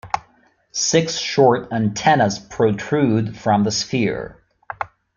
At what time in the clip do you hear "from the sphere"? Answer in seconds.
3.37-4.41